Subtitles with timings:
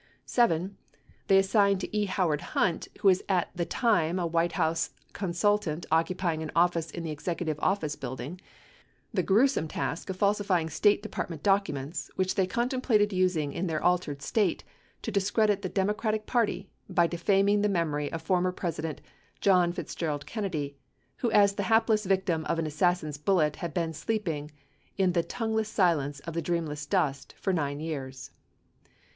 [0.25, 0.75] 7.
[1.27, 2.05] They assigned to E.
[2.05, 7.03] Howard Hunt, who was at the time a White House consultant occupying an office in
[7.03, 8.41] the Executive Office Building,
[9.13, 14.23] the gruesome task of falsifying State Department documents which they contemplated using in their altered
[14.23, 14.63] state
[15.03, 19.01] to discredit the Demo cratic Party bv defaming the memory of former President
[19.39, 20.77] John Fitz gerald Kennedy,
[21.17, 24.49] who as the hapless victim of an assassin's bullet had been sleeping
[24.97, 28.31] in the tongueless silence of the dreamless dust for 9 years.